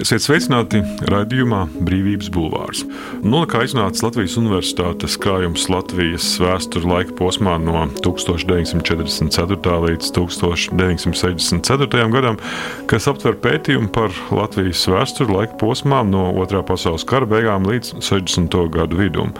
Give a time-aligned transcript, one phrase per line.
[0.00, 0.78] Esiet sveicināti
[1.12, 2.86] raidījumā Brīvības Bulvārs.
[3.20, 9.74] Nolikā iznāca Latvijas Universitātes krājums Latvijas vēstures laika posmā no 1944.
[9.84, 12.06] līdz 1964.
[12.14, 12.40] gadam,
[12.88, 18.56] kas aptver pētījumu par Latvijas vēstures laika posmām no Otrā pasaules kara beigām līdz 60.
[18.72, 19.36] gadu vidum.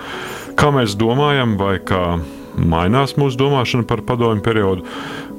[0.61, 2.21] Kā mēs domājam, vai kā
[2.57, 4.87] mainās mūsu domāšana par padomju periodu,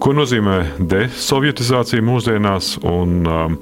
[0.01, 3.57] ko nozīmē desovietizācija mūsdienās un um,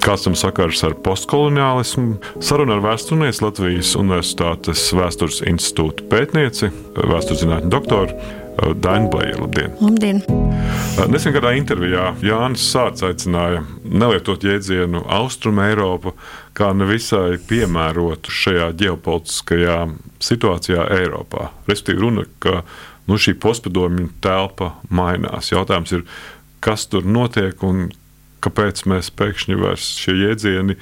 [0.00, 2.14] Kāds tam sakars ar postkoloniālismu?
[2.40, 9.42] Saruna ar vēsturnieci Latvijas Universitātes Vēstures institūta pētnieci, vēstures zinātņu doktoru uh, Dainu Blēju.
[9.42, 9.74] Labdien!
[9.84, 10.22] Labdien.
[10.24, 16.14] Uh, nesen kādā intervijā Jānis Sārts aicināja nelietot jēdzienu Austrum Eiropu
[16.56, 19.82] kā nevisai piemērotu šajā ģeopolitiskajā
[20.30, 21.50] situācijā Eiropā.
[21.68, 22.62] Respektīvi, runa, ka
[23.10, 25.50] nu, šī postpadomju telpa mainās.
[25.50, 26.06] Jautājums ir,
[26.62, 27.88] kas tur notiek un
[28.44, 30.76] kāpēc mēs pēkšņi vairs šie jēdzieni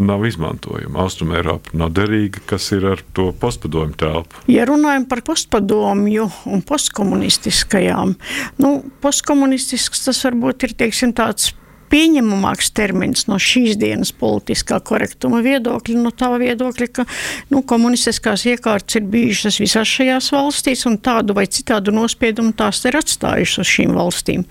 [0.00, 0.94] nav izmantojami.
[1.02, 4.44] Austrumēropa nav derīga, kas ir ar to postpadomju telpu.
[4.50, 8.14] Ja runājam par postpadomju un postkomunistiskajām,
[8.62, 11.50] nu, postkomunistisks tas varbūt ir teiksim, tāds
[11.90, 17.06] pieņemamāks termins no šīs dienas politiskā korektuma viedokļa, no tā viedokļa, ka
[17.50, 22.98] nu, komunistiskās iekārtas ir bijušas visās šajās valstīs un tādu vai citādu nospiedumu tās ir
[23.00, 24.46] atstājušas uz šīm valstīm.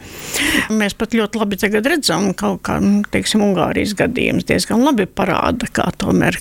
[0.76, 5.68] Mēs pat ļoti labi redzam, ka kaut kā, nu, teiksim, Ungārijas gadījums diezgan labi parāda,
[5.74, 6.38] kā tomēr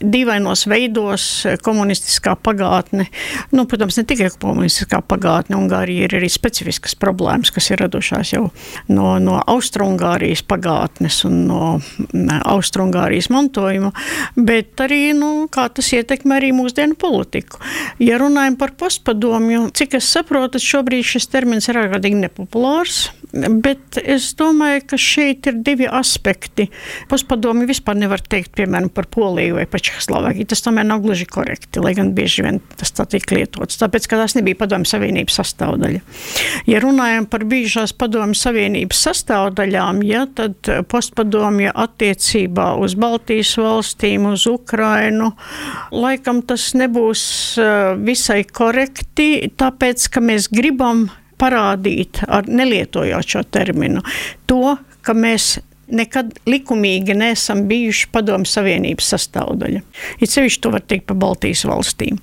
[0.00, 1.24] dīvainos veidos
[1.64, 3.08] komunistiskā pagātne,
[3.54, 8.48] nu, protams, ne tikai komunistiskā pagātne, Ungārija ir arī specifiskas problēmas, kas ir radušās jau
[8.92, 11.80] no, no Austro-Ungārijas Ungārijas pagātnes un no
[12.44, 13.92] Austrungārijas mantojuma,
[14.36, 17.58] bet arī, nu, kā tas ietekmē arī mūsdienu politiku.
[17.98, 23.10] Ja runājam par postpadomju, cik es saprotu, šobrīd šis termins ir ārkārtīgi nepopulārs.
[23.28, 26.70] Bet es domāju, ka šeit ir divi aspekti.
[27.10, 30.48] Postpadomi vispār nevar teikt, piemēram, par Poliju vai par Čehoslovākiju.
[30.48, 33.76] Tas tomēr nav gluži korekti, lai gan bieži vien tas tā tiek lietots.
[33.82, 36.00] Tāpēc, ka tas nebija Padomju Savienības sastāvdaļa.
[36.72, 44.46] Ja runājam par bijušās Padomju Savienības sastāvdaļām, ja, tad postpadomju attiecībā uz Baltijas valstīm, uz
[44.50, 45.32] Ukrainu,
[45.94, 47.22] laikam tas nebūs
[47.62, 51.08] eh, visai korekti, tāpēc, ka mēs gribam
[51.38, 54.02] parādīt, ar, nelietojot šo terminu,
[54.50, 55.56] to, ka mēs
[55.88, 59.82] nekad likumīgi neesam bijuši Padomu Savienības sastāvdaļa.
[60.20, 62.18] It sevišķi to var teikt par Baltijas valstīm.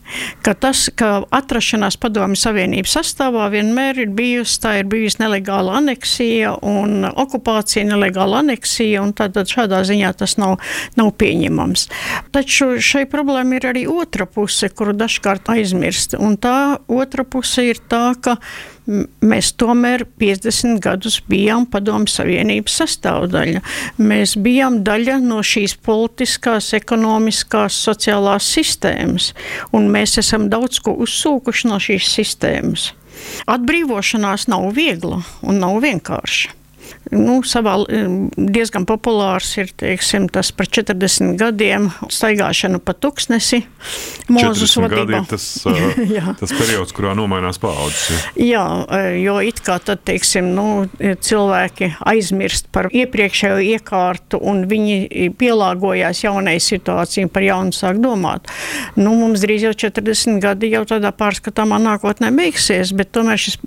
[0.46, 6.56] Ka tas, ka atrašanās Padomu Savienības sastāvā vienmēr ir bijusi, tā ir bijusi nelegāla aneksija
[6.66, 10.58] un okupācija, nelegāla aneksija, un tātad šādā ziņā tas nav,
[11.00, 11.88] nav pieņemams.
[12.36, 17.82] Taču šai problēma ir arī otra puse, kuru dažkārt aizmirst, un tā otra puse ir
[17.90, 18.38] tā, ka
[18.85, 23.62] mēs tomēr 50 gadus bijām Padomu Savienības sastāvdaļa daļa.
[23.97, 29.34] Mēs bijām daļa no šīs politiskās, ekonomiskās, sociālās sistēmas,
[29.73, 32.91] un mēs esam daudz ko uzsūkuši no šīs sistēmas.
[33.47, 36.65] Atbrīvošanās nav viegla un nav vienkārša
[37.13, 37.75] nu, savā,
[38.35, 43.63] diezgan populārs ir teiksim, tas par 40 gadiem staigāšanu pa tuksnesi.
[44.31, 45.21] Mūzes vadībā.
[45.29, 45.45] Tas,
[46.41, 48.25] tas periods, kurā nomainās paudzes.
[48.39, 48.63] Jā.
[48.89, 56.23] jā, jo it kā tad, teiksim, nu, cilvēki aizmirst par iepriekšējo iekārtu un viņi pielāgojās
[56.25, 58.49] jaunai situācijai par jaunu sāk domāt.
[58.97, 63.59] Nu, mums drīz jau 40 gadi jau tādā pārskatāmā nākotnē beigsies, bet tomēr šis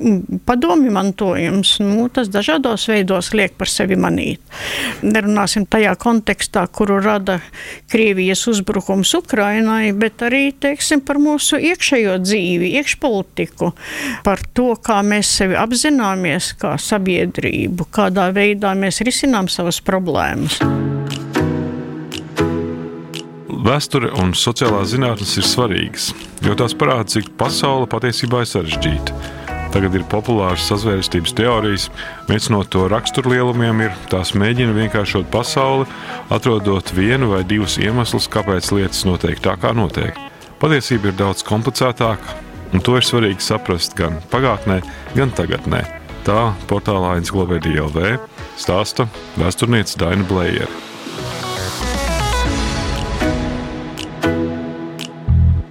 [0.48, 4.40] padomju mantojums, nu, tas dažādos veidos kas liek par sevi manīt.
[5.04, 7.40] Nerunāsim tajā kontekstā, kuru rada
[7.90, 13.72] Krievijas uzbrukums Ukrainai, bet arī teiksim, par mūsu iekšējo dzīvi, iekšpolitiku,
[14.24, 20.60] par to, kā mēs sevi apzināmies kā sabiedrību, kādā veidā mēs risinām savas problēmas.
[23.68, 26.12] Vēsture un sociālās zinātnes ir svarīgas,
[26.46, 29.37] jo tās parāda, cik pasaule patiesībā ir sarežģīta.
[29.68, 31.88] Tagad ir populāras sazvērstības teorijas.
[32.28, 35.84] Viens no to raksturlielumiem ir tās mēģina vienkāršot pasauli,
[36.32, 40.16] atrodot vienu vai divus iemeslus, kāpēc lietas notiek tā, kā notiek.
[40.58, 42.38] Patiesība ir daudz komplicētāka,
[42.72, 44.80] un to ir svarīgi saprast gan pagātnē,
[45.14, 45.84] gan tagadnē.
[46.26, 48.18] Tā portālā Encyklopēdija LV
[48.58, 50.87] stāsta vēsturniece Daina Blējera.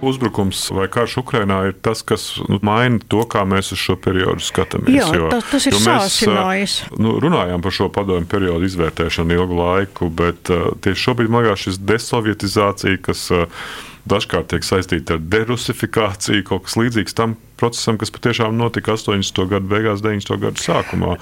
[0.04, 4.44] Uzbrukums vai karš Ukrainā ir tas, kas nu, maina to, kā mēs uz šo periodu
[4.44, 4.94] skatāmies.
[4.94, 6.76] Jā, jo, tas, tas ir sācinājis.
[7.00, 11.66] Nu, runājām par šo padomu periodu izvērtēšanu ilgu laiku, bet uh, tieši šobrīd man liekas
[11.66, 13.68] šis desovietizācija, kas uh,
[14.08, 19.44] dažkārt tiek saistīta ar derusifikāciju, kaut kas līdzīgs tam, procesam, kas patiešām notika 80.
[19.50, 20.38] gadu beigās, 90.
[20.42, 21.16] gadu sākumā.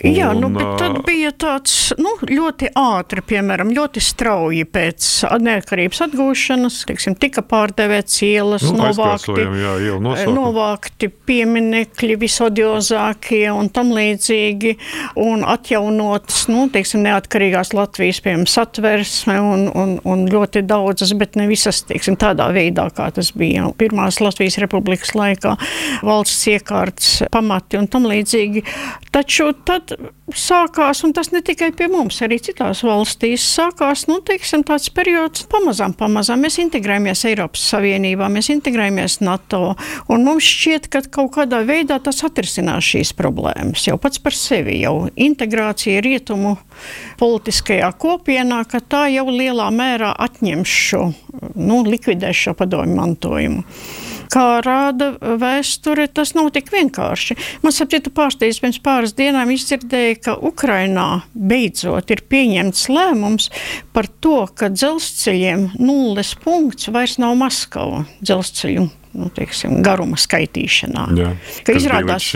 [0.00, 5.08] Un, Jā, nu, bet tad bija tāds nu, ļoti ātri, piemēram, ļoti strauji pēc
[5.44, 9.74] neatkarības atgūšanas, teiksim, tika pārdevēts ielas, nu, novākti, jā,
[10.32, 14.72] novākti pieminekļi visodiozākie un tam līdzīgi,
[15.20, 21.44] un atjaunotas, nu, teiksim, neatkarīgās Latvijas, piemēram, satversme un, un, un ļoti daudzas, bet ne
[21.50, 25.58] visas, teiksim, tādā veidā, kā tas bija Pirmās Latvijas republikas laikā,
[26.06, 28.64] valsts iekārtas pamati un tam līdzīgi.
[29.10, 29.94] Taču tad
[30.36, 35.46] sākās, un tas ne tikai pie mums, arī citās valstīs, sākās nu, teiksim, tāds periods,
[35.50, 39.74] pamazām, pamazām mēs integrējamies Eiropas Savienībā, mēs integrējamies NATO,
[40.12, 44.80] un mums šķiet, ka kaut kādā veidā tas atrisinās šīs problēmas jau pats par sevi.
[44.84, 46.56] Jau integrācija rietumu
[47.20, 51.08] politiskajā kopienā, ka tā jau lielā mērā atņem šo,
[51.56, 53.66] nu, likvidēs šo padomju mantojumu
[54.30, 57.36] kā rāda vēsture, tas nav tik vienkārši.
[57.64, 63.50] Man sapratu pārsteigts, pirms pāris dienām izdzirdēju, ka Ukrainā beidzot ir pieņemts lēmums
[63.96, 68.88] par to, ka dzelzceļiem nulles punkts vairs nav Maskava dzelzceļu
[69.18, 71.06] nu, teiksim, garuma skaitīšanā.
[71.18, 71.34] Jā,
[71.66, 72.30] ka izrādās,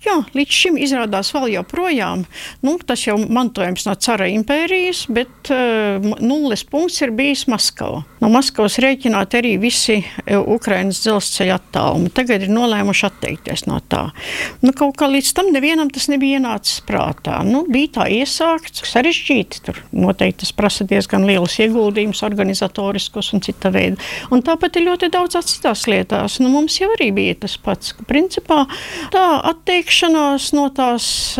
[0.00, 2.22] Jā, līdz šim izrādās vēl joprojām,
[2.64, 7.98] nu, tas jau mantojums no cara impērijas, bet uh, nulles punkts ir bijis Maskava.
[8.22, 12.12] No Maskavas rēķināt arī visi uh, Ukrainas dzelzceļa attālumi.
[12.16, 14.06] Tagad ir nolēmuši atteikties no tā.
[14.64, 17.42] Nu, kaut kā līdz tam nevienam tas nebija ienācis prātā.
[17.44, 19.60] Nu, bija tā iesākts, sarežģīti.
[19.68, 24.00] Tur noteikti tas prasa diezgan lielus ieguldījumus, organizatoriskus un cita veida.
[24.32, 26.40] Un tāpat ir ļoti daudz citās lietās.
[26.40, 27.92] Nu, mums jau arī bija tas pats.
[28.08, 28.62] Principā
[29.12, 31.34] tā atteikt atteikšanās no tās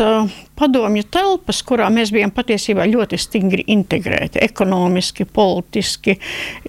[0.61, 6.17] padomju telpas, kurā mēs bijām patiesībā ļoti stingri integrēti, ekonomiski, politiski.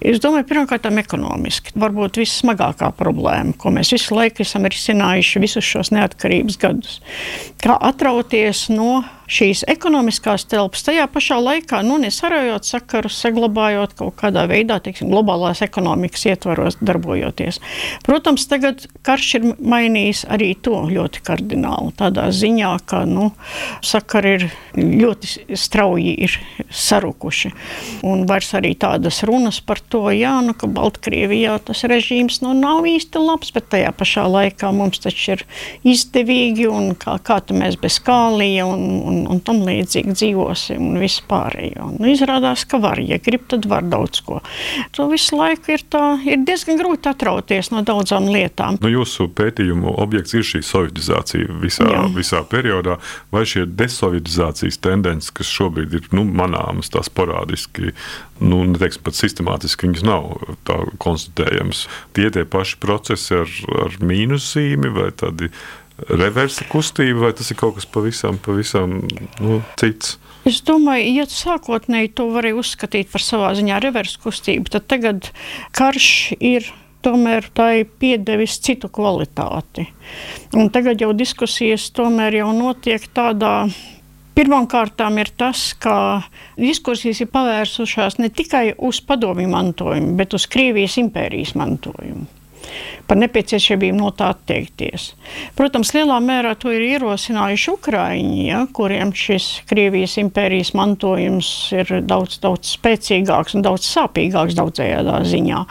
[0.01, 1.75] Es domāju, pirmkārt, ekonomiski.
[1.79, 7.01] Varbūt vissmagākā problēma, ko mēs visu laiku esam risinājuši visus šos neatkarības gadus.
[7.63, 9.03] Kā atrauties no
[9.33, 15.63] šīs ekonomiskās telpas, tajā pašā laikā nu, nesarojot sakarus, saglabājot kaut kādā veidā, teiksim, globālās
[15.65, 17.59] ekonomikas ietvaros darbojoties.
[18.05, 21.93] Protams, tagad karš ir mainījis arī to ļoti kardināli.
[21.99, 23.31] Tādā ziņā, ka nu,
[23.83, 24.45] sakari ir
[24.77, 26.37] ļoti strauji ir
[26.73, 27.51] sarukuši.
[28.07, 32.87] Un vairs arī tādas runas par to, jā, nu, ka Baltkrievijā tas režīms nu, nav
[32.89, 35.45] īsti labs, bet tajā pašā laikā mums taču ir
[35.87, 41.23] izdevīgi un kā, kā mēs bez kālija un, un, un tam līdzīgi dzīvosim un viss
[41.29, 41.91] pārējo.
[41.99, 44.39] Nu, izrādās, ka var, ja grib, tad var daudz ko.
[44.95, 48.79] To visu laiku ir, tā, ir diezgan grūti atrauties no daudzām lietām.
[48.83, 52.03] Nu, jūsu pētījumu objekts ir šī sovietizācija visā, jā.
[52.15, 52.97] visā periodā,
[53.33, 57.93] vai šie desovietizācijas tendences, kas šobrīd ir nu, manāmas, tās parādiski,
[58.41, 60.33] nu, neteiksim, pat sistemātiski viņas nav
[61.03, 61.85] konstatējamas.
[62.17, 63.55] Tie tie paši procesi ar,
[63.85, 65.51] ar mīnusīmi vai tādi
[66.09, 69.01] reversa kustība, vai tas ir kaut kas pavisam, pavisam
[69.43, 70.17] nu, cits?
[70.49, 75.29] Es domāju, ja sākotnēji to varēja uzskatīt par savā ziņā reversa kustību, tad tagad
[75.77, 76.09] karš
[76.43, 76.67] ir
[77.03, 79.87] tomēr tai piedevis citu kvalitāti.
[80.57, 83.55] Un tagad jau diskusijas tomēr jau notiek tādā.
[84.33, 85.95] Pirmkārt, ir tas, ka
[86.57, 92.42] diskusijas ir pavērsušās ne tikai uz padomju mantojumu, bet uz Krievijas impērijas mantojumu
[93.07, 95.11] par nepieciešamību no tā atteikties.
[95.57, 102.39] Protams, lielā mērā to ir ierosinājuši Ukraiņi, ja, kuriem šis Krievijas impērijas mantojums ir daudz,
[102.43, 105.63] daudz spēcīgāks un daudz sāpīgāks daudzējādā ziņā.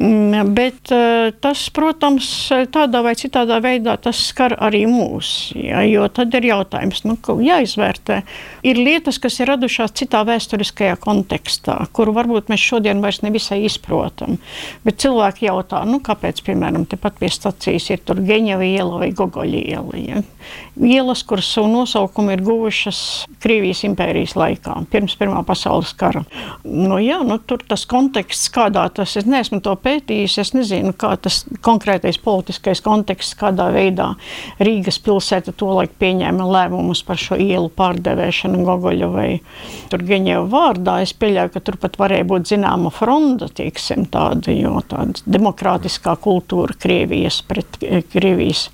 [0.00, 2.30] Mm, bet eh, tas, protams,
[2.72, 7.18] tādā vai citādā veidā tas skar arī mūs, ja, jo tad ir jautājums, nu,
[7.50, 8.22] jāizvērtē.
[8.66, 14.36] Ir lietas, kas ir radušās citā vēsturiskajā kontekstā, kuru varbūt mēs šodien vairs nevisai izprotam.
[14.84, 19.96] Bet cilvēki jautā, nu, kāpēc, piemēram, tepat pie stacijas ir Geņeva iela vai Gogoļa iela.
[19.96, 20.22] Ja?
[20.80, 23.00] Ielas, kuras savu nosaukumu ir guvušas
[23.40, 26.22] Krievijas impērijas laikā, pirms Pirmā pasaules kara.
[26.64, 31.14] Nu, jā, nu, tur tas konteksts, kādā tas, es neesmu to pētījis, es nezinu, kā
[31.20, 34.12] tas konkrētais politiskais konteksts, kādā veidā
[34.60, 39.28] Rīgas pilsēta tolaik pieņēma lēmumus par šo ielu pārdevēšanu Gogoļa vai
[39.90, 40.98] Geņeva vārdā.
[41.04, 46.76] Es pieļauju, ka tur pat varēja būt zināma fronda, tieksim, tāda, jo tāda demokrātiskā kultūra
[46.80, 48.68] Krievijas pret eh, Krievijas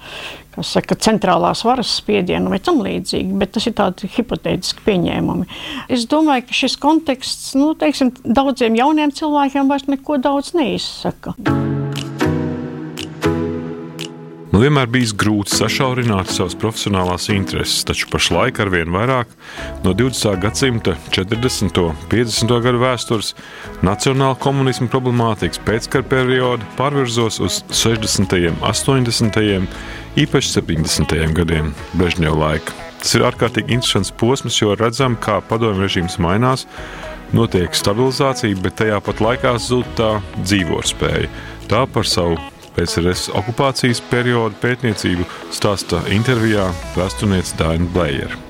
[0.65, 5.49] saka, centrālās varas spiedienu vai tam līdzīgi, bet tas ir tādi hipotētiski pieņēmumi.
[5.93, 11.37] Es domāju, ka šis konteksts nu, teiksim, daudziem jauniem cilvēkiem vairs neko daudz neizsaka.
[14.57, 19.35] Man vienmēr bijis grūti sašaurināt savas profesionālās intereses, taču pašlaik ar vien vairāk
[19.85, 20.39] no 20.
[20.41, 21.77] gadsimta 40.
[21.83, 22.55] un 50.
[22.65, 23.35] gadu vēstures
[23.85, 28.33] nacionāla komunisma problemātikas pēckara perioda pārvirzos uz 60.
[28.55, 29.69] un 80.
[30.25, 31.15] īpaši 70.
[31.37, 32.81] gadiem Brežņeva laika.
[33.05, 36.65] Tas ir ārkārtīgi interesants posms, jo redzam, kā padomju režīms mainās,
[37.37, 41.29] notiek stabilizācija, bet tajā pat laikā zūd tā dzīvotspēja.
[41.69, 42.41] Tā par savu
[42.77, 48.43] PSRS okupācijas perioda pētniecību stāsta intervijā vēsturniece Dāna Blējera.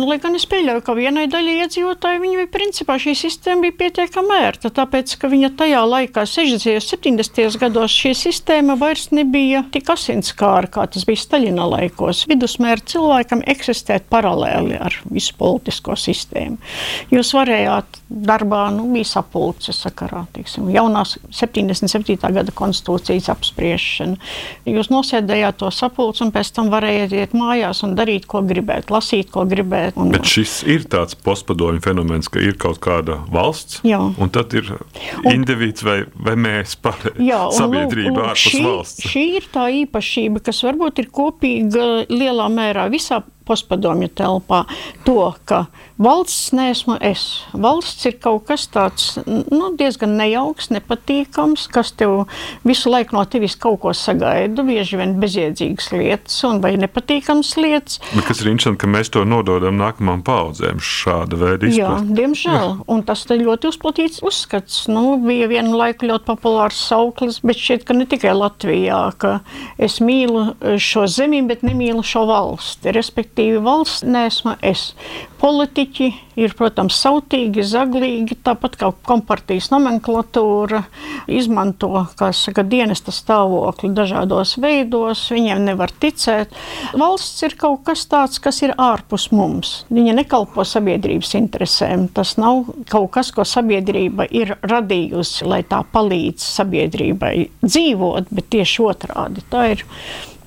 [0.00, 3.74] Nu, lai gan es pieļauju, ka vienai daļai iedzīvotāji viņa bija principā šī sistēma bija
[3.82, 6.78] pietiekami ērta, tāpēc, ka viņa tajā laikā, 60.
[6.78, 7.58] un 70.
[7.60, 12.22] gados, šī sistēma vairs nebija tik asinskāra, kā tas bija Staļina laikos.
[12.30, 16.56] Vidusmēra cilvēkam eksistēt paralēli ar visu politisko sistēmu.
[17.12, 22.16] Jūs varējāt darbā, nu, bija sapulce sakarā, teiksim, jaunās 77.
[22.38, 24.16] gada konstitūcijas apspriešana.
[24.64, 29.28] Jūs nosēdējāt to sapulci un pēc tam varējāt iet mājās un darīt, ko gribēt, lasīt,
[29.34, 30.00] ko gribēt gribēt.
[30.00, 30.12] Un...
[30.14, 34.00] Bet šis ir tāds postpadomju fenomens, ka ir kaut kāda valsts, Jā.
[34.18, 35.30] un tad ir un...
[35.32, 39.10] indivīds vai, vai mēs par Jā, sabiedrību ārpus šī, valsts.
[39.10, 44.64] Šī ir tā īpašība, kas varbūt ir kopīga lielā mērā visā postpadomju telpā,
[45.06, 45.64] to, ka
[46.00, 47.24] valsts neesmu es.
[47.52, 52.24] Valsts ir kaut kas tāds nu, diezgan nejauks, nepatīkams, kas tev
[52.66, 58.00] visu laiku no tevis kaut ko sagaida, bieži vien bezjēdzīgas lietas un vai nepatīkamas lietas.
[58.14, 62.14] Bet kas ir interesanti, ka mēs to nododam nākamām paudzēm šāda veida izpratni.
[62.14, 62.74] Jā, diemžēl.
[62.90, 64.84] Un tas ļoti uzplatīts uzskats.
[64.90, 69.32] Nu, bija vienu laiku ļoti populārs sauklis, bet šķiet, ka ne tikai Latvijā, ka
[69.80, 72.92] es mīlu šo zemi, bet nemīlu šo valsti.
[72.96, 74.94] Respektīvi, respektīvi valsts nesmu es.
[75.40, 76.06] Politiķi
[76.36, 80.82] ir, protams, sautīgi, zaglīgi, tāpat kā kompartijas nomenklatūra
[81.26, 86.52] izmanto, saka, dienesta stāvokli dažādos veidos, viņiem nevar ticēt.
[86.92, 89.86] Valsts ir kaut kas tāds, kas ir ārpus mums.
[89.88, 92.08] Viņa nekalpo sabiedrības interesēm.
[92.12, 98.88] Tas nav kaut kas, ko sabiedrība ir radījusi, lai tā palīdz sabiedrībai dzīvot, bet tieši
[98.92, 99.46] otrādi.
[99.48, 99.86] Tā ir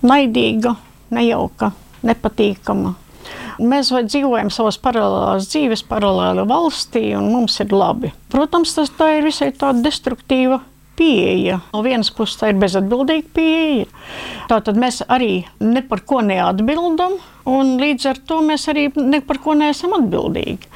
[0.05, 0.77] naidīga,
[1.13, 1.73] nejauka
[2.07, 2.95] nepatīkama.
[3.61, 8.11] Mēs dzīvojam savas paralēlās dzīves, paralēli valstī, un mums ir labi.
[8.33, 10.59] Protams, tas ir visai tāda destruktīva
[10.97, 11.59] pieeja.
[11.73, 13.87] No vienas puses, tā ir bezatbildīga pieeja.
[14.49, 15.45] Tātad mēs arī
[15.89, 17.17] par ko neatbildam,
[17.49, 18.89] un līdz ar to mēs arī
[19.27, 20.69] par ko neesam atbildīgi.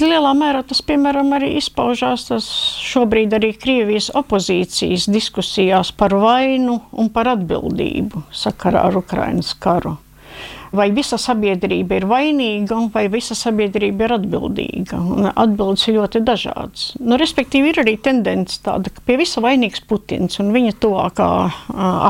[0.00, 2.30] Lielā mērā tas, piemēram, arī izpaužās
[2.88, 9.98] šobrīd arī Krievijas opozīcijas diskusijās par vainu un par atbildību sakarā ar Ukrainas karu
[10.76, 15.00] vai visa sabiedrība ir vainīga, vai visa sabiedrība ir atbildīga.
[15.34, 16.84] Atbildes ir ļoti dažādas.
[17.02, 21.30] Nu, respektīvi, ir arī tendence tāda, ka pie visa vainīgs Putins un viņa tuvākā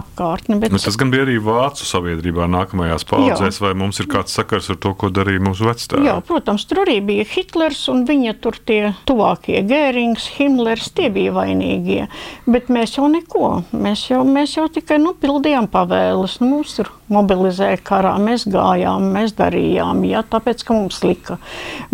[0.00, 0.58] apkārtne.
[0.60, 0.74] Bet...
[0.74, 4.80] Nu, tas gan bija arī Vācu sabiedrībā nākamajās paudzēs, vai mums ir kāds sakars ar
[4.82, 6.04] to, ko darīja mūsu vecāki?
[6.06, 11.34] Jā, protams, tur arī bija Hitlers un viņa tur tie tuvākie Gērings, Himlers, tie bija
[11.36, 12.06] vainīgie.
[12.50, 16.38] Bet mēs jau neko, mēs jau, mēs jau tikai nu, pildījām pavēles.
[16.42, 21.38] Nu, mums tur mobilizēja karā, mēs gājām, mēs darījām, ja, tāpēc, ka mums lika.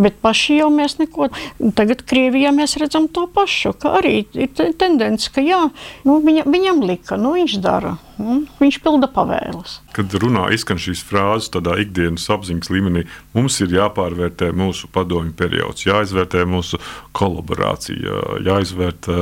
[0.01, 1.31] Bet paši jau mēs neko.
[1.77, 5.67] Tagad Krievijā mēs redzam to pašu, ka arī ir tendence, ka jā,
[6.09, 7.97] nu, viņa, viņam lika, nu, viņš dara.
[8.17, 9.75] Nu, viņš pilda pavēles.
[9.93, 13.03] Kad runā izskan šīs frāzes tādā ikdienas apziņas līmenī,
[13.37, 16.81] mums ir jāpārvērtē mūsu padomju periods, jāizvērtē mūsu
[17.17, 19.19] kolaborācija, jāizvērtē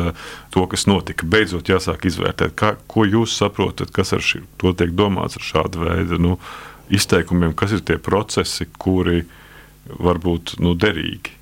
[0.55, 1.27] to, kas notika.
[1.27, 5.83] Beidzot, jāsāk izvērtēt, kā, ko jūs saprotat, kas ar šī, to tiek domāts ar šādu
[5.89, 6.21] veidu.
[6.23, 6.39] Nu,
[6.93, 9.25] izteikumiem, kas ir tie procesi, kuri
[10.01, 11.41] var būt nu, derīgi.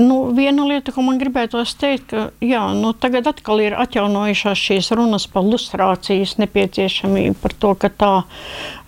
[0.00, 4.90] Nu, viena lieta, ko man gribētos teikt, ka jā, nu, tagad atkal ir atjaunojušās šīs
[4.98, 8.12] runas par lustrācijas nepieciešamību, par to, ka tā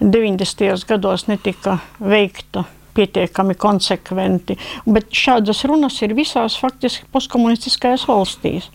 [0.01, 0.87] 90.
[0.89, 4.57] gados netika veikta pietiekami konsekventi.
[4.87, 8.71] Bet šādas runas ir visās faktiski postkomunistiskajās valstīs.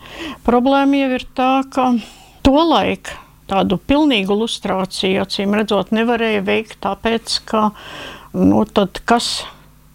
[0.48, 1.92] Problēma jau ir tā, ka
[2.46, 7.70] to laiku tādu pilnīgu lustrāciju, acīm redzot, nevarēja veikt, tāpēc ka
[8.38, 8.66] nu,
[9.06, 9.40] kas.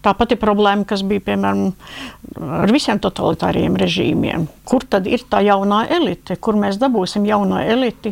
[0.05, 1.71] Tā pati problēma, kas bija piemēram
[2.61, 4.43] ar visiem totalitāriem režīmiem.
[4.69, 8.11] Kur tad ir tā jaunā elite, kur mēs dabūsim jauno eliti,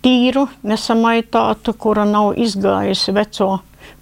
[0.00, 3.50] tīru, nesamaitātu, kura nav izgājusi veco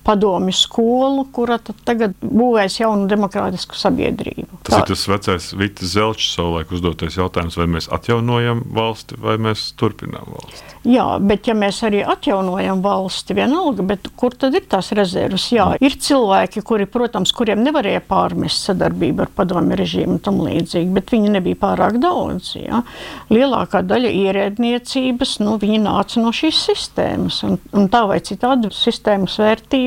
[0.07, 4.63] padomju skolu, kura tagad būvēs jaunu demokrātisku sabiedrību.
[4.67, 4.81] Tas Tā.
[4.81, 10.31] ir tas vecais Vitas Zelčs savulaik uzdotais jautājums, vai mēs atjaunojam valsti vai mēs turpinām
[10.37, 10.77] valsti.
[10.87, 15.49] Jā, bet ja mēs arī atjaunojam valsti, vienalga, bet kur tad ir tās rezervas?
[15.51, 20.93] Jā, ir cilvēki, kuri, protams, kuriem nevarēja pārmest sadarbību ar padomju režīmu un tam līdzīgi,
[20.95, 22.53] bet viņi nebija pārāk daudz.
[22.61, 22.85] Jā.
[23.35, 29.41] Lielākā daļa ierēdniecības, nu, viņi nāca no šīs sistēmas, un, un tā vai citādi sistēmas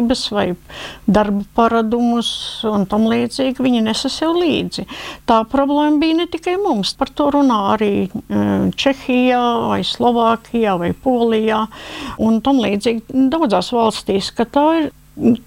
[0.10, 0.56] vērtības vai
[1.08, 4.86] darba paradumus un tam līdzīgi viņi nesa sev līdzi.
[5.25, 10.94] Tā problēma bija ne tikai mums, par to runā arī eh, Čehijā vai Slovākijā vai
[10.94, 11.68] Polijā
[12.20, 14.92] un tam līdzīgi daudzās valstīs, ka tā ir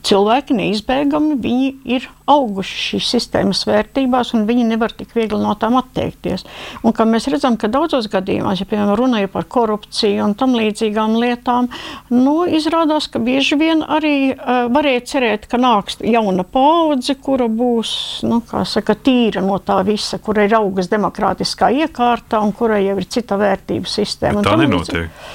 [0.07, 5.79] cilvēki neizbēgami viņi ir auguši šīs sistēmas vērtībās, un viņi nevar tik viegli no tām
[5.81, 6.45] atteikties.
[6.85, 11.71] Un, mēs redzam, ka daudzos gadījumos, ja piemēram runāja par korupciju un tam līdzīgām lietām,
[12.13, 17.95] nu, izrādās, ka bieži vien arī uh, varēja cerēt, ka nāks jauna paudze, kura būs
[18.29, 23.09] nu, saka, tīra no tā visa, kura ir augas demokrātiskā iekārta un kurai jau ir
[23.09, 24.43] cita vērtību sistēma.
[24.43, 25.29] Bet tā nenotiek.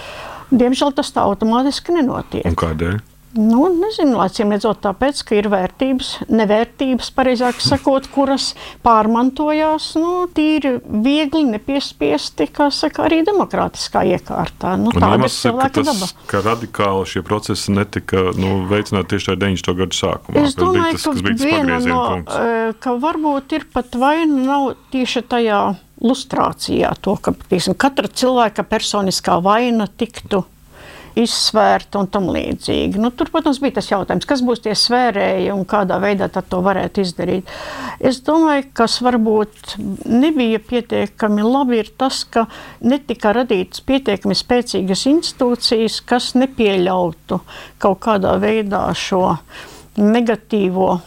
[0.47, 2.45] Diemžēl tas tā automātiski nenotiek.
[2.47, 2.99] Un kādēļ?
[3.37, 8.49] Nu, nezinu, acīm redzot, tāpēc, ka ir vērtības, nevērtības, pareizāk sakot, kuras
[8.85, 14.73] pārmantojās nu, tīri viegli, nepiespiesti, kā saka, arī demokrātiskā iekārtā.
[14.81, 16.09] Nu, tāda ir cilvēka tas, daba.
[16.31, 19.77] Ka radikāli šie procesi netika nu, veicināti tieši tajā 90.
[19.83, 20.43] gadu sākumā.
[20.43, 22.41] Es domāju, tas, ka, viena no, punkts.
[22.41, 25.61] Eh, ka varbūt ir pat vaina nav tieši tajā
[26.01, 30.43] lustrācijā, to, ka tieksim, katra cilvēka personiskā vaina tiktu
[31.23, 32.99] izsvērta un tam līdzīgi.
[33.01, 37.03] Nu, tur, protams, bija tas jautājums, kas būs tie svērēji un kādā veidā to varētu
[37.03, 37.49] izdarīt.
[37.99, 42.45] Es domāju, kas varbūt nebija pietiekami labi, ir tas, ka
[42.85, 47.41] netika radītas pietiekami spēcīgas institūcijas, kas nepieļautu
[47.81, 49.37] kaut kādā veidā šo
[49.97, 50.97] negatīvo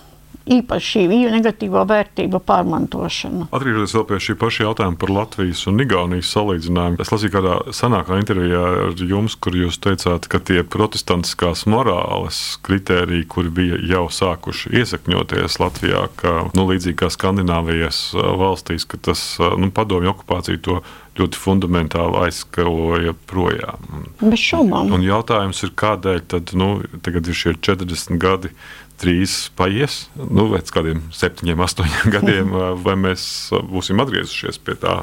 [0.50, 3.48] īpaši šī negatīvā vērtība pārmantošana.
[3.54, 8.18] Atgriežoties vēl pie šī paša jautājuma par Latvijas un Igaunijas salīdzinājumu, es lasīju kādā senākā
[8.20, 14.74] intervijā ar jums, kur jūs teicāt, ka tie protestantiskās morāles kritēriji, kuri bija jau sākuši
[14.80, 20.80] iesakņoties Latvijā, ka nu, līdzīgi kā Skandināvijas valstīs, ka tas nu, padomju okupācija to
[21.18, 24.06] ļoti fundamentāli aizskaloja projām.
[24.22, 24.92] Bez šaubām.
[24.94, 26.70] Un jautājums ir, kādēļ tad nu,
[27.04, 28.52] tagad ir šie 40 gadi
[29.00, 32.52] drīz paies, nu, pēc kādiem septiņiem, astoņiem gadiem,
[32.84, 33.24] vai mēs
[33.70, 35.00] būsim atgriezušies pie tā.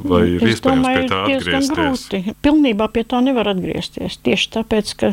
[0.00, 1.74] Vai ir es iespējams domāju, pie tā atgriezties?
[1.76, 2.36] Grūti.
[2.40, 4.16] Pilnībā pie tā nevar atgriezties.
[4.24, 5.10] Tieši tāpēc, ka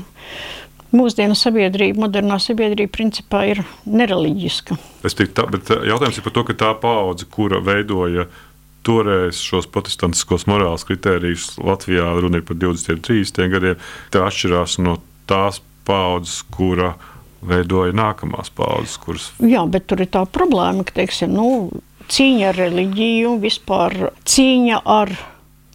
[0.96, 4.78] mūsdienu sabiedrība, modernā sabiedrība, principā ir nereliģiska.
[5.08, 8.30] Es teiktu, tā, bet jautājums ir par to, ka tā paudze, kura veidoja
[8.88, 14.98] toreiz šos protestantiskos morāles kritērijus Latvijā, runa ir par 20, 30 gadiem, tā atšķirās no
[15.28, 16.94] tās paudzes, kura
[17.46, 18.98] veidoja nākamās paudzes.
[19.02, 19.32] Kuras...
[19.44, 21.48] Jā, bet tur ir tā problēma, ka teiksim, nu,
[22.12, 23.98] cīņa ar reliģiju, vispār
[24.28, 25.14] cīņa ar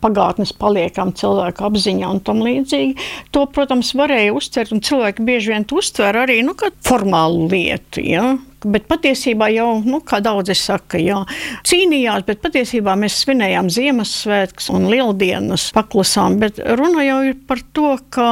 [0.03, 2.97] pagātnes paliekam cilvēku apziņā un tam līdzīgi.
[3.35, 8.03] To, protams, varēja uztvert, un cilvēki bieži vien uztver arī nu, formālu lietu.
[8.03, 8.33] Ja?
[8.65, 11.23] Bet patiesībā jau, nu, kā daudzi saka, jā,
[11.67, 16.39] cīnījās, bet patiesībā mēs svinējām Ziemassvētkus un Lieldienas paklusām.
[16.43, 18.29] Bet runa jau ir par to, ka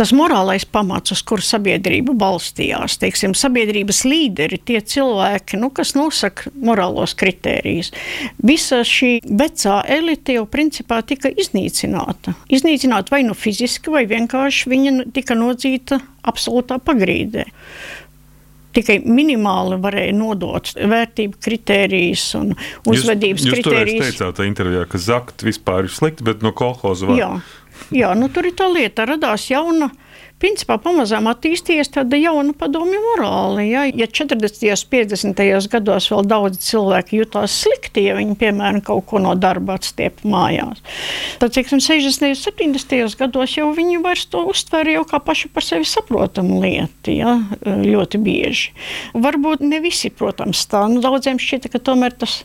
[0.00, 6.48] tas morālais pamats, uz kuru sabiedrība balstījās, teiksim, sabiedrības līderi, tie cilvēki, nu, kas nosaka
[6.56, 7.92] morālos kritērijus.
[8.40, 12.32] Visa šī vecā elite jau principā tika iznīcināta.
[12.48, 17.44] Iznīcināta vai nu fiziski, vai vienkārši viņa tika nodzīta absolūtā pagrīdē
[18.76, 22.52] tikai minimāli varēja nodot vērtību kritērijas un
[22.86, 24.04] uzvedības jūs, jūs kritērijas.
[24.04, 27.18] Jūs teicāt intervijā, ka zakt vispār ir slikti, bet no kolhoza var.
[27.18, 27.32] Jā,
[27.94, 29.88] Jā, nu, tur ir tā lieta, radās jauna
[30.40, 33.64] principā pamazām attīstījies tāda jauna padomju morāla.
[33.66, 34.64] Ja, ja 40.
[34.70, 35.68] un 50.
[35.72, 40.80] gados vēl daudzi cilvēki jutās slikti, ja viņi, piemēram, kaut ko no darba atstiepa mājās,
[41.42, 42.30] tad, teiksim, 60.
[42.30, 43.18] un 70.
[43.20, 48.20] gados jau viņi vairs to uztvēra jau kā pašu par sevi saprotamu lietu, ja, ļoti
[48.22, 48.74] bieži.
[49.14, 50.84] Varbūt ne visi, protams, tā.
[50.90, 52.40] Nu, daudziem šķita, ka tomēr tas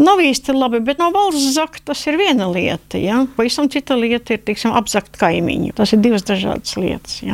[0.00, 3.00] nav īsti labi, bet no valsts zakt tas ir viena lieta.
[3.00, 3.20] Ja.
[3.36, 5.74] Pavisam cita lieta ir, teiksim, apzakt kaimiņu.
[5.78, 7.20] Tas ir divas dažādas lietas.
[7.24, 7.27] Ja.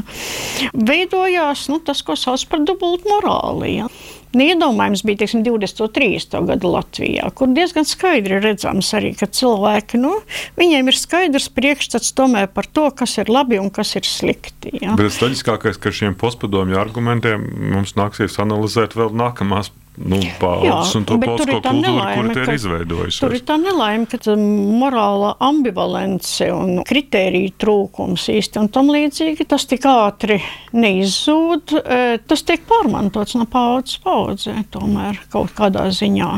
[0.74, 3.76] Veidojās nu, tas, ko sauc par dubultu morāli.
[3.78, 3.88] Ja.
[4.34, 6.40] Iedomājums bija teiksim, 23.
[6.48, 10.16] gada Latvijā, kur diezgan skaidri redzams arī, ka cilvēki, nu,
[10.58, 14.74] viņiem ir skaidrs priekšstats tomēr par to, kas ir labi un kas ir slikti.
[14.80, 14.96] Ja.
[14.98, 21.06] Bet tas traģiskākais, ka šiem postpadomju argumentiem mums nāksies analizēt vēl nākamās nu, paudzes un
[21.06, 23.20] to politisko kultūru, kur tie ir izveidojusi.
[23.22, 29.68] Tur ir tā nelaime, ka morāla ambivalence un kritērija trūkums īsti un tam līdzīgi tas
[29.70, 30.40] tik ātri
[30.74, 31.76] neizzūd.
[31.78, 36.32] E, tas tiek pārmantots no paudzes paudzē tomēr kaut kādā ziņā.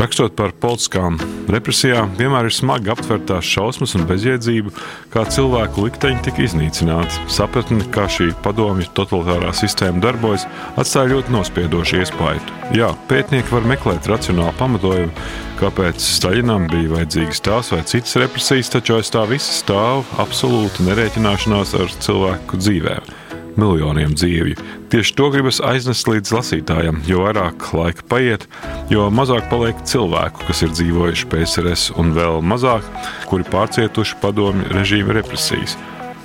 [0.00, 1.18] Rakstot par politiskām
[1.52, 4.72] represijām, vienmēr ir smagi aptvert tās šausmas un bezjēdzību,
[5.12, 7.20] kā cilvēku likteņi tika iznīcināti.
[7.28, 10.46] Sapratni, kā šī padomju totalitārā sistēma darbojas,
[10.80, 12.56] atstāja ļoti nospiedošu iespaidu.
[12.78, 15.12] Jā, pētnieki var meklēt racionālu pamatojumu,
[15.60, 21.76] kāpēc Staļinam bija vajadzīgas tās vai citas represijas, taču aiz tā visa stāv absolūta nerēķināšanās
[21.76, 23.16] ar cilvēku dzīvēm
[23.60, 24.79] miljoniem dzīvju.
[24.90, 26.96] Tieši to gribas aiznest līdz lasītājam.
[27.06, 28.46] Jo vairāk laika paiet,
[28.90, 32.88] jo mazāk paliek cilvēku, kas ir dzīvojuši PSRS, un vēl mazāk,
[33.30, 35.76] kuri pārcietuši padomju režīma represijas.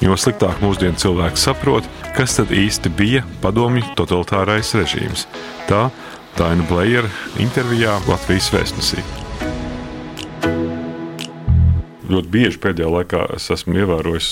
[0.02, 1.86] Jo sliktāk mūsdienu cilvēki saprot,
[2.18, 5.28] kas tad īsti bija padomju totalitārais režīms.
[5.70, 5.92] Tā
[6.40, 7.14] Daina Blējera
[7.46, 9.06] intervijā Latvijas vēstnesī
[12.06, 14.28] ļoti bieži pēdējā laikā es esmu ievērojis,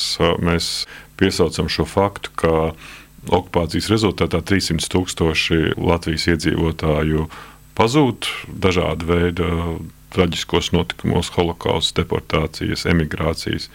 [0.46, 0.68] mēs
[1.20, 2.52] piesaucam šo faktu, ka
[3.32, 7.28] okupācijas rezultātā 300 tūkstoši Latvijas iedzīvotāju
[7.78, 8.30] pazūd
[8.64, 9.50] dažādu veidu
[10.14, 13.70] traģiskos notikumos, holokausts, deportācijas, emigrācijas.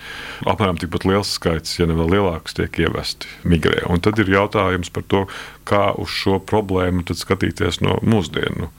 [0.47, 3.83] Apmēram tikpat liels skaits, ja ne vēl lielāks, tiek ievesti migrē.
[3.91, 5.25] Un tad ir jautājums par to,
[5.69, 8.71] kā uz šo problēmu skatīties no mūsdienu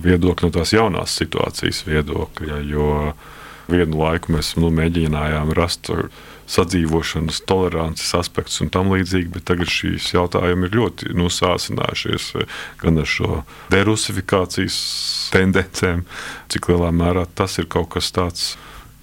[0.00, 2.60] viedokļa, no tās jaunās situācijas viedokļa.
[2.68, 2.90] Jo
[3.70, 5.88] vienu laiku mēs nu, mēģinājām rast
[6.50, 12.30] sadzīvošanas, tolerances aspekts un tam līdzīgi, bet tagad šīs jautājumi ir ļoti nu, sāsinājušies
[12.82, 14.80] gan ar šo derusifikācijas
[15.34, 16.02] tendencēm,
[16.50, 18.54] cik lielā mērā tas ir kaut kas tāds,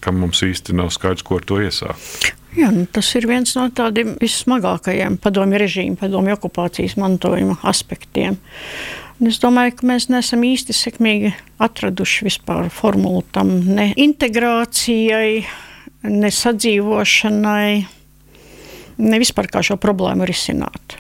[0.03, 2.33] kam mums īsti nav skaidrs, ko ar to iesākt.
[2.57, 8.39] Jā, nu, tas ir viens no tādiem vissmagākajiem padomju režīmu, padomju okupācijas mantojuma aspektiem.
[9.17, 15.41] Un es domāju, ka mēs neesam īsti sekmīgi atraduši vispār formulu tam ne integrācijai,
[16.03, 17.71] ne sadzīvošanai,
[18.97, 20.97] ne vispār kā šo problēmu risināt.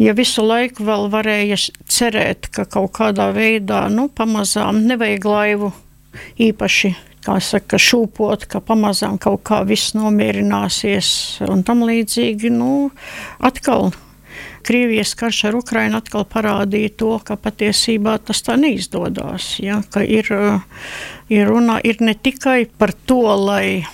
[0.00, 5.70] Ja visu laiku vēl varēja cerēt, ka kaut kādā veidā, nu, pamazām nevajag laivu
[6.42, 11.08] īpaši kā saka, šūpot, ka pamazām kaut kā viss nomierināsies
[11.46, 12.50] un tam līdzīgi.
[12.52, 12.90] Nu,
[13.38, 13.92] atkal
[14.64, 19.58] Krievijas karš ar Ukrajinu atkal parādīja to, ka patiesībā tas tā neizdodas.
[19.60, 20.30] Ja, ir,
[21.28, 23.84] ir runa ir ne tikai par to, lai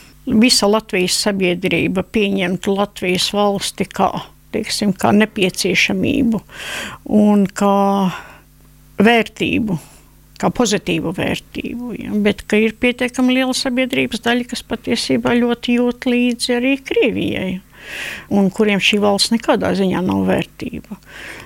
[0.41, 4.11] visa Latvijas sabiedrība pieņemtu Latvijas valsti kā,
[4.55, 6.43] teiksim, kā nepieciešamību
[7.21, 7.77] un kā
[9.01, 9.79] vērtību,
[10.41, 11.95] kā pozitīvu vērtību.
[11.99, 12.13] Ja?
[12.27, 17.51] Bet ir pietiekami liela sabiedrības daļa, kas patiesībā ļoti jūt līdzi arī Krievijai
[18.31, 20.99] un kuriem šī valsts nekādā ziņā nav vērtība.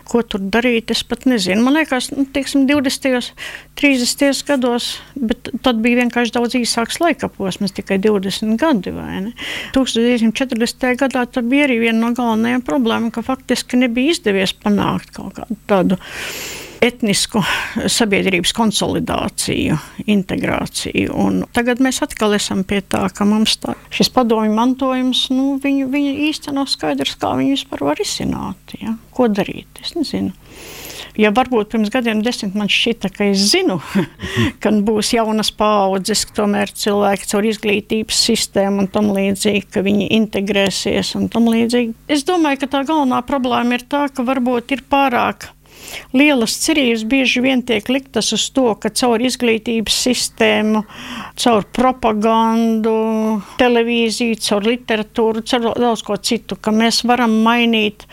[0.08, 1.62] Ko tur darīt, es pat nezinu.
[1.64, 3.08] Man liekas, nu, teiksim, 20.
[3.14, 3.22] un
[3.80, 4.42] 30.
[4.48, 8.92] gados, bet tad bija vienkārši daudz īsāks laika posms, tikai 20 gadi.
[9.74, 10.90] 1940.
[11.00, 15.58] gadā tā bija arī viena no galvenajām problēmām, ka faktiski nebija izdevies panākt kaut kādu
[15.70, 15.98] tādu
[16.82, 17.42] etnisku
[17.90, 19.78] sabiedrības konsolidāciju,
[20.10, 21.14] integrāciju.
[21.14, 25.90] Un tagad mēs atkal esam pie tā, ka mums tā, šis padomju mantojums, nu, viņu,
[25.92, 28.78] viņu īsti nav skaidrs, kā viņu vispār var izsināt.
[28.80, 28.96] Ja?
[29.14, 29.82] Ko darīt?
[29.84, 30.34] Es nezinu.
[31.14, 33.76] Ja varbūt pirms gadiem desmit man šķita, ka es zinu,
[34.62, 41.14] ka būs jaunas paudzes, tomēr cilvēki caur izglītības sistēmu un tam līdzīgi, ka viņi integrēsies
[41.20, 41.94] un tam līdzīgi.
[42.10, 45.52] Es domāju, ka tā galvenā problēma ir tā, ka varbūt ir pārāk
[46.16, 50.84] lielas cerības bieži vien tiek liktas uz to, ka caur izglītības sistēmu,
[51.40, 52.96] caur propagandu,
[53.60, 58.06] televīziju, caur literatūru, caur daudz ko citu, ka mēs varam mainīt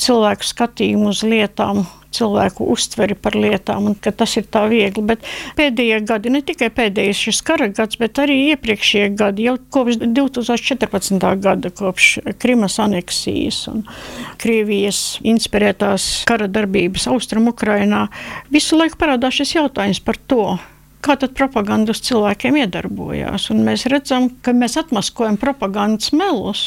[0.00, 5.04] cilvēku skatījumu uz lietām, cilvēku uztveri par lietām, un tas ir tā viegli.
[5.06, 5.24] Bet
[5.58, 11.24] pēdējie gadi, ne tikai pēdējais šis kara gads, bet arī iepriekšējie gadi, jau kopš 2014.
[11.44, 12.10] gada, kopš
[12.42, 13.84] Krimas aneksijas un
[14.42, 18.06] Krievijas inspirētās kara darbības Austrum Ukrainā,
[18.52, 20.46] visu laiku parādās šis jautājums par to,
[21.04, 23.50] kā tad propaganda uz cilvēkiem iedarbojās.
[23.52, 26.64] Un mēs redzam, ka mēs atmaskojam propagandas melus.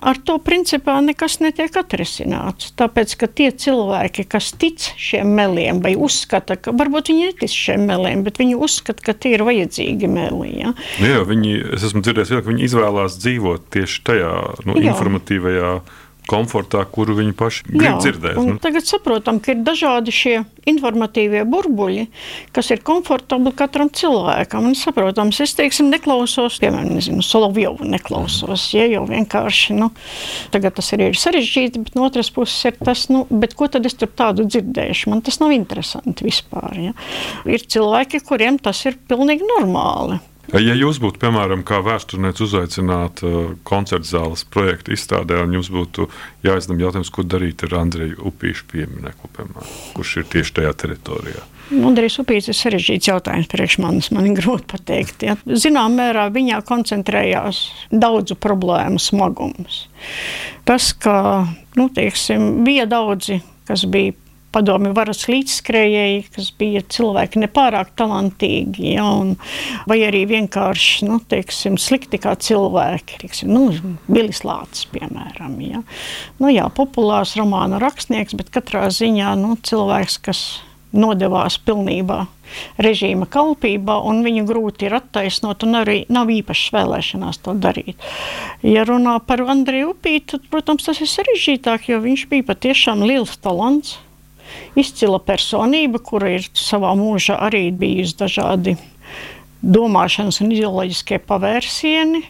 [0.00, 2.72] Ar to principā nekas netiek atrisināts.
[2.78, 7.84] Tāpēc, ka tie cilvēki, kas tic šiem meliem, vai uzskata, ka varbūt viņi netic šiem
[7.88, 10.54] meliem, bet viņi uzskata, ka tie ir vajadzīgi meli.
[10.62, 10.74] Ja?
[11.02, 15.72] Nu jā, viņi, es esmu dzirdējis, ka viņi izvēlās dzīvot tieši tajā nu, informatīvajā
[16.28, 18.38] komfortā, kuru viņi paši grib Jā, dzirdēt.
[18.38, 18.56] Nu?
[18.62, 20.34] Tagad saprotam, ka ir dažādi šie
[20.68, 22.04] informatīvie burbuļi,
[22.56, 24.68] kas ir komfortabli katram cilvēkam.
[24.68, 28.68] Un, saprotams, es teiksim, neklausos, piemēram, nezinu, Solovjovu neklausos.
[28.76, 29.90] Ja, jo vienkārši nu,
[30.54, 33.24] tagad tas arī ir sarežģīti, bet no otras puses ir tas, nu,
[33.58, 35.12] ko tad es tur tādu dzirdēšu.
[35.12, 36.76] Man tas nav interesanti vispār.
[36.88, 36.96] Ja.
[37.48, 40.20] Ir cilvēki, kuriem tas ir pilnīgi normāli.
[40.56, 46.06] Ja jūs būtu, piemēram, kā vēsturnieks uzaicināta uh, koncerta zāles projekta izstādē, un jums būtu
[46.46, 49.48] jāizdem jautājums, ko darīt ar Andreju Upīšu pieminiektu,
[49.96, 51.44] kurš ir tieši tajā teritorijā.
[51.68, 55.26] Andrejs Upīts ir sarežģīts jautājums priekš manis, man ir grūti pateikt.
[55.26, 55.34] Ja.
[55.44, 57.60] Zinām mērā viņā koncentrējās
[57.92, 59.82] daudzu problēmu smagums.
[60.68, 61.44] Tas, ka,
[61.76, 64.16] nu, teiksim, bija daudzi, kas bija
[64.54, 69.34] padomju varas līdzskrējēji, kas bija cilvēki nepārāk talantīgi, ja, un,
[69.90, 73.20] vai arī vienkārši nu, teiksim, slikti kā cilvēki.
[73.24, 75.58] Teiksim, nu, Bilis Lācis, piemēram.
[75.64, 75.82] Ja.
[76.40, 80.42] Nu, jā, populārs romānu rakstnieks, bet katrā ziņā nu, cilvēks, kas
[80.92, 82.22] nodevās pilnībā
[82.80, 88.08] režīma kalpībā, un viņu grūti ir attaisnot, un arī nav īpašas vēlēšanās to darīt.
[88.64, 93.36] Ja runā par Andriju Upītu, tad, protams, tas ir sarežģītāk, jo viņš bija patiešām liels
[93.44, 93.98] talants
[94.78, 98.76] izcila personība, kura ir savā mūžā arī bijusi dažādi
[99.62, 102.22] domāšanas un ideoloģiskie pavērsieni.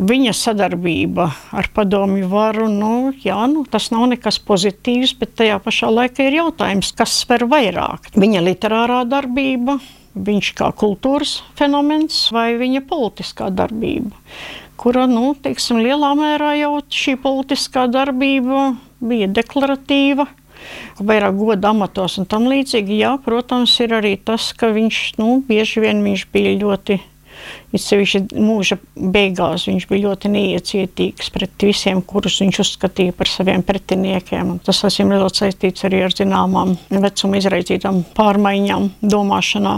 [0.00, 5.90] Viņa sadarbība ar padomju varu, nu, jā, nu, tas nav nekas pozitīvs, bet tajā pašā
[5.90, 8.12] laikā ir jautājums, kas sver vairāk.
[8.14, 9.80] Viņa literārā darbība,
[10.14, 14.14] viņš kā kultūras fenomens vai viņa politiskā darbība,
[14.80, 18.70] kura, nu, teiksim, lielā mērā jau šī politiskā darbība
[19.00, 20.28] bija deklaratīva,
[21.00, 23.00] vairāk goda amatos un tam līdzīgi.
[23.02, 27.00] Jā, protams, ir arī tas, ka viņš nu, bieži vien viņš bija ļoti.
[27.70, 28.76] Īpaši mūža
[29.14, 34.58] beigās viņš bija ļoti neiecietīgs pret visiem, kurus viņš uzskatīja par saviem pretiniekiem.
[34.66, 39.76] Tas esam ļoti saistīts arī ar zināmām vecuma izraidzītām pārmaiņām, domāšanā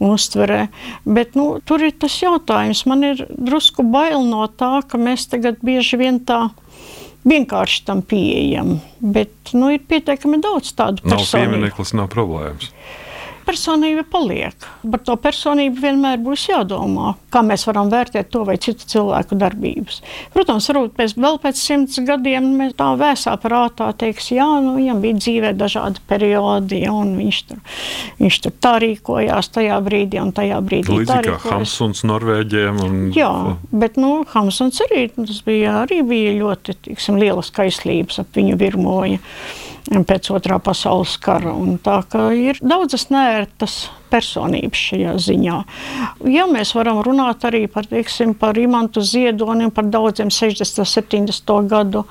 [0.00, 0.64] un uztverē.
[1.06, 2.82] Bet nu, tur ir tas jautājums.
[2.90, 6.48] Man ir drusku bail no tā, ka mēs tagad bieži vien tā
[7.28, 8.80] vienkārši tam pieejami.
[9.00, 11.24] Bet nu, ir pietiekami daudz tādu personu.
[11.24, 12.70] Nav piemineklis, nav problēmas
[13.46, 14.66] personība paliek.
[14.90, 20.00] Par to personību vienmēr būs jādomā, kā mēs varam vērtēt to vai citu cilvēku darbības.
[20.34, 25.02] Protams, varbūt pēc, vēl pēc simts gadiem mēs tā vēsā prātā teiks, jā, nu, viņam
[25.04, 27.60] bija dzīvē dažādi periodi, ja, un viņš tur,
[28.22, 31.00] viņš tur tā rīkojās tajā brīdī un tajā brīdī.
[31.02, 32.80] Līdzīgi kā Hamsuns Norvēģiem.
[32.84, 33.02] Un...
[33.16, 33.32] Jā,
[33.72, 35.06] bet, nu, Hamsuns arī,
[35.46, 39.20] bija, arī bija ļoti, tiksim, lielas kaislības ap viņu virmoja
[39.90, 41.52] pēc otrā pasaules kara.
[41.52, 45.56] Un tā kā ir daudzas nērtas personības šajā ziņā.
[46.30, 50.82] Ja mēs varam runāt arī par, teiksim, par Imantu Ziedoni un par daudziem 60.
[50.84, 51.54] un 70.
[51.70, 52.04] gadu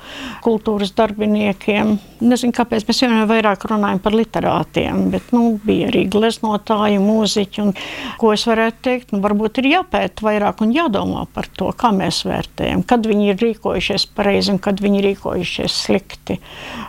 [0.44, 7.00] kultūras darbiniekiem, nezinu, kāpēc mēs vienmēr vairāk runājam par literātiem, bet nu, bija arī gleznotāji,
[7.02, 7.64] mūziķi.
[7.64, 7.72] Un,
[8.20, 12.22] ko es varētu teikt, nu, varbūt ir jāpēta vairāk un jādomā par to, kā mēs
[12.28, 16.38] vērtējam, kad viņi ir rīkojušies pareizi un kad viņi ir rīkojušies slikti.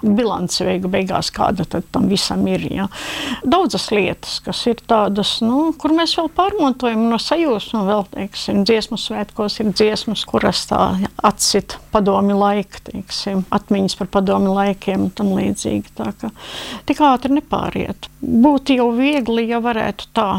[0.06, 2.66] Bilance beigu beigās kāda tam visam ir.
[2.72, 2.88] Ja.
[3.46, 7.84] Daudzas lietas, kas ir tā tādas, nu, kur mēs vēl pārmantojam no sajūsmu.
[7.88, 10.82] Vēl, teiksim, dziesmu svētkos ir dziesmas, kuras tā
[11.26, 15.94] atsit padomi laika, teiksim, atmiņas par padomi laikiem un tam līdzīgi.
[16.00, 16.34] Tā kā
[16.90, 18.10] tik ātri nepāriet.
[18.20, 20.30] Būtu jau viegli, ja varētu tā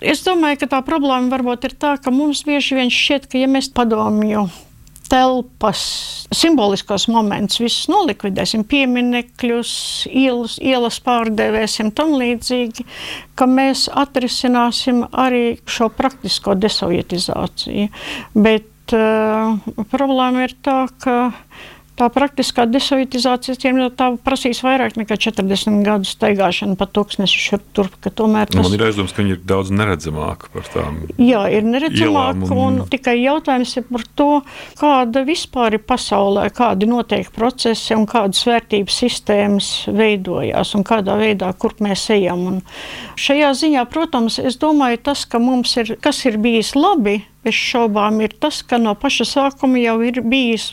[0.00, 3.46] Es domāju, ka tā problēma varbūt ir tā, ka mums bieži vien šķiet, ka ja
[3.50, 4.48] mēs padomju
[5.10, 5.80] telpas,
[6.34, 9.72] simboliskos momentus, visus nolikvidēsim, pieminekļus,
[10.08, 12.86] ielas, ielas pārdevēsim, tam līdzīgi,
[13.38, 17.88] ka mēs atrisināsim arī šo praktisko desovietizāciju.
[18.38, 19.58] Bet uh,
[19.90, 21.18] problēma ir tā, ka
[22.00, 27.96] tā praktiskā desovietizācija tiem tā prasīs vairāk nekā 40 gadu staigāšanu pa tūkstnešu šurp turp,
[28.02, 28.64] ka tomēr tas...
[28.64, 32.60] Man ir aizdoms, ka viņi ir daudz neredzamāki par tām Jā, ir neredzamāki un...
[32.64, 34.28] un tikai jautājums ir par to,
[34.80, 41.52] kāda vispār ir pasaulē, kādi notiek procesi un kādas vērtības sistēmas veidojās un kādā veidā,
[41.60, 42.46] kur mēs ejam.
[42.50, 42.62] Un
[43.20, 48.20] šajā ziņā, protams, es domāju tas, ka mums ir, kas ir bijis labi, bez šaubām
[48.24, 50.72] ir tas, ka no paša sākuma jau ir bijis,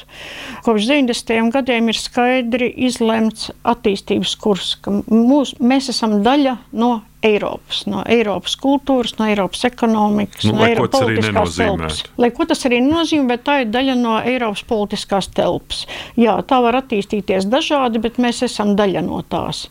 [0.65, 1.51] kopš 90.
[1.55, 8.53] gadiem ir skaidri izlemts attīstības kurs, ka mūs, mēs esam daļa no Eiropas, no Eiropas
[8.61, 12.01] kultūras, no Eiropas ekonomikas, nu, no Eiropas politiskās telpas.
[12.21, 15.85] Lai ko tas arī nozīmē, bet tā ir daļa no Eiropas politiskās telpas.
[16.19, 19.65] Jā, tā var attīstīties dažādi, bet mēs esam daļa no tās.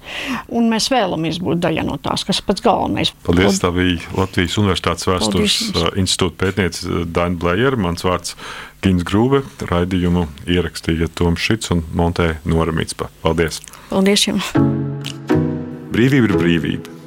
[0.50, 3.14] Un mēs vēlamies būt daļa no tās, kas pats galvenais.
[3.26, 8.34] Paldies, tā bija Latvijas Universitātes vēstures uh, institūta pētniece uh, Daina Blējera, mans vārds
[8.82, 13.08] Gins Grūve, raidījumu ierakstīja Toms Šits un Montē Nora Mitspa.
[13.22, 13.62] Paldies!
[13.92, 14.50] Paldies jums!
[15.94, 16.95] Brīvība ir brīvība.